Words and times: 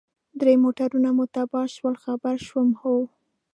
درې 0.39 0.53
موټرونه 0.63 1.09
مو 1.15 1.25
تباه 1.35 1.67
شول، 1.75 1.95
خبر 2.03 2.35
شوم، 2.47 2.69
هو. 2.81 2.95